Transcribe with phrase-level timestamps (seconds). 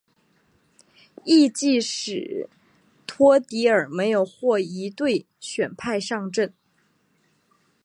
[1.25, 2.49] 翌季史
[3.05, 6.51] 托迪尔没有获一队选派上阵。